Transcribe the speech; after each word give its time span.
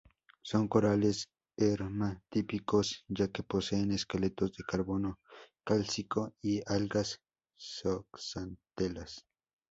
Son 0.41 0.67
corales 0.67 1.29
hermatípicos, 1.57 3.05
ya 3.07 3.27
que 3.27 3.43
poseen 3.43 3.91
esqueletos 3.91 4.51
de 4.53 4.63
carbonato 4.63 5.19
cálcico 5.63 6.33
y 6.41 6.63
algas 6.65 7.21
zooxantelas. 7.55 9.27